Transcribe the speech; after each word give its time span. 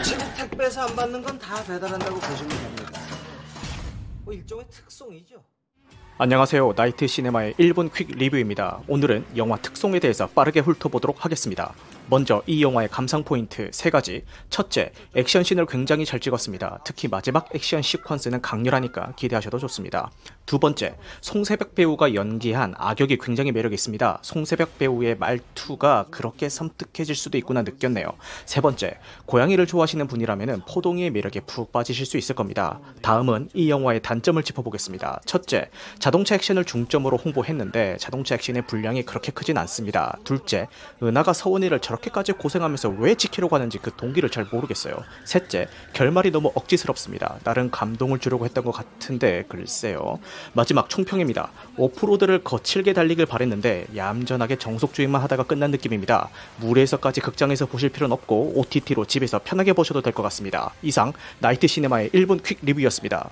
우체국 0.00 0.34
택배에서 0.36 0.82
안 0.82 0.96
받는 0.96 1.22
건 1.22 1.38
다 1.38 1.62
배달한다고 1.64 2.18
보시면 2.18 2.48
됩니다. 2.48 3.00
뭐 4.24 4.34
일종의 4.34 4.66
특송이죠. 4.70 5.42
안녕하세요. 6.18 6.72
나이트 6.76 7.06
시네마의 7.06 7.54
1분 7.54 7.92
퀵 7.94 8.08
리뷰입니다. 8.16 8.80
오늘은 8.88 9.24
영화 9.36 9.56
특송에 9.56 10.00
대해서 10.00 10.26
빠르게 10.28 10.60
훑어보도록 10.60 11.24
하겠습니다. 11.24 11.74
먼저 12.08 12.42
이 12.46 12.62
영화의 12.62 12.88
감상 12.88 13.24
포인트 13.24 13.68
세 13.72 13.90
가지. 13.90 14.22
첫째, 14.48 14.92
액션씬을 15.16 15.66
굉장히 15.66 16.04
잘 16.04 16.20
찍었습니다. 16.20 16.80
특히 16.84 17.08
마지막 17.08 17.48
액션 17.54 17.80
시퀀스는 17.80 18.40
강렬하니까 18.42 19.14
기대하셔도 19.16 19.58
좋습니다. 19.58 20.10
두 20.46 20.60
번째, 20.60 20.94
송세벽 21.20 21.74
배우가 21.74 22.14
연기한 22.14 22.74
악역이 22.76 23.18
굉장히 23.20 23.50
매력 23.50 23.72
있습니다. 23.72 24.20
송세벽 24.22 24.78
배우의 24.78 25.16
말투가 25.18 26.06
그렇게 26.12 26.48
섬뜩해질 26.48 27.16
수도 27.16 27.36
있구나 27.38 27.62
느꼈네요. 27.62 28.06
세 28.44 28.60
번째, 28.60 28.98
고양이를 29.26 29.66
좋아하시는 29.66 30.06
분이라면 30.06 30.62
포동이의 30.68 31.10
매력에 31.10 31.40
푹 31.40 31.72
빠지실 31.72 32.06
수 32.06 32.16
있을 32.16 32.36
겁니다. 32.36 32.78
다음은 33.02 33.48
이 33.54 33.68
영화의 33.68 34.02
단점을 34.02 34.40
짚어보겠습니다. 34.40 35.22
첫째, 35.26 35.68
자동차 35.98 36.36
액션을 36.36 36.64
중점으로 36.64 37.16
홍보했는데 37.16 37.96
자동차 37.98 38.36
액션의 38.36 38.66
분량이 38.68 39.02
그렇게 39.02 39.32
크진 39.32 39.58
않습니다. 39.58 40.16
둘째, 40.22 40.68
은하가 41.02 41.32
서원이를 41.32 41.80
저렇게 41.80 41.95
까지 41.96 42.32
고생하면서 42.32 42.96
왜 42.98 43.14
지키려고 43.14 43.54
하는지 43.56 43.78
그 43.78 43.90
동기를 43.94 44.30
잘 44.30 44.46
모르겠어요. 44.50 44.96
셋째, 45.24 45.68
결말이 45.92 46.30
너무 46.30 46.50
억지스럽습니다. 46.54 47.38
나름 47.44 47.70
감동을 47.70 48.18
주려고 48.18 48.44
했던 48.44 48.64
것 48.64 48.72
같은데 48.72 49.44
글쎄요. 49.48 50.18
마지막 50.52 50.88
총평입니다. 50.88 51.50
오프로드를 51.76 52.42
거칠게 52.42 52.92
달리길 52.92 53.26
바랬는데 53.26 53.86
얌전하게 53.94 54.56
정속주행만 54.56 55.20
하다가 55.22 55.44
끝난 55.44 55.70
느낌입니다. 55.70 56.30
무리해서까지 56.58 57.20
극장에서 57.20 57.66
보실 57.66 57.90
필요는 57.90 58.12
없고 58.12 58.52
OTT로 58.56 59.04
집에서 59.04 59.40
편하게 59.42 59.72
보셔도 59.72 60.02
될 60.02 60.12
것 60.16 60.22
같습니다. 60.22 60.72
이상 60.82 61.12
나이트 61.40 61.66
시네마의 61.66 62.10
1분 62.10 62.42
퀵 62.42 62.58
리뷰였습니다. 62.62 63.30